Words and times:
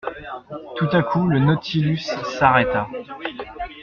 Tout 0.77 0.89
à 0.93 1.03
coup 1.03 1.27
le 1.27 1.37
Nautilus 1.37 1.99
s'arrêta. 2.39 2.87